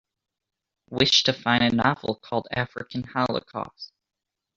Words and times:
Wish 0.89 1.21
to 1.25 1.31
find 1.31 1.63
a 1.63 1.75
novel 1.75 2.15
called 2.15 2.47
African 2.49 3.03
Holocaust 3.03 3.93